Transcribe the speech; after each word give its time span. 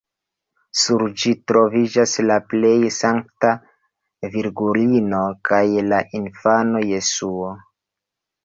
Sur 0.83 1.03
ĝi 1.23 1.33
troviĝas 1.51 2.13
la 2.29 2.37
plej 2.53 2.73
Sankta 2.97 3.51
Virgulino 4.37 5.23
kaj 5.51 5.63
la 5.93 6.01
infano 6.23 6.83
Jesuo. 6.95 7.53